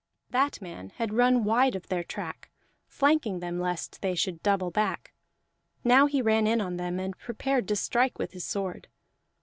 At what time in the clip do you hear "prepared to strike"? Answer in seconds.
7.15-8.17